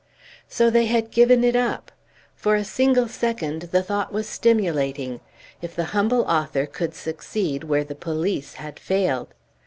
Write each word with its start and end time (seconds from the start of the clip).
So 0.47 0.71
they 0.71 0.87
had 0.87 1.11
given 1.11 1.43
it 1.43 1.55
up! 1.55 1.91
For 2.35 2.55
a 2.55 2.63
single 2.63 3.07
second 3.07 3.69
the 3.71 3.83
thought 3.83 4.11
was 4.11 4.27
stimulating; 4.27 5.19
if 5.61 5.75
the 5.75 5.83
humble 5.93 6.21
author 6.23 6.65
could 6.65 6.95
succeed 6.95 7.65
where 7.65 7.83
the 7.83 7.93
police 7.93 8.55
had 8.55 8.79
failed! 8.79 9.35